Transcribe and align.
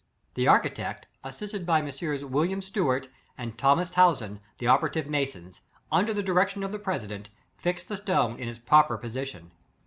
The 0.33 0.47
architect, 0.47 1.05
assisted 1.23 1.63
by 1.63 1.83
Messrs. 1.83 2.25
Wil 2.25 2.47
liam 2.47 2.57
Steuart 2.63 3.07
and 3.37 3.55
Thomas 3.55 3.91
Towson, 3.91 4.39
the 4.57 4.65
operative 4.65 5.05
masons, 5.05 5.61
under 5.91 6.11
the 6.11 6.23
direction 6.23 6.63
of 6.63 6.71
the 6.71 6.79
president, 6.79 7.29
placed 7.61 7.87
the 7.87 7.97
stone 7.97 8.39
in 8.39 8.49
its 8.49 8.57
proper 8.57 8.97
position. 8.97 9.51